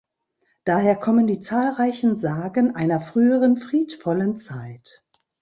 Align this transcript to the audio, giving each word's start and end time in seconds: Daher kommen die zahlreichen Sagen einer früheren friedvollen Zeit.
Daher 0.63 0.95
kommen 0.95 1.27
die 1.27 1.41
zahlreichen 1.41 2.15
Sagen 2.15 2.75
einer 2.75 2.99
früheren 2.99 3.55
friedvollen 3.55 4.39
Zeit. 4.39 5.05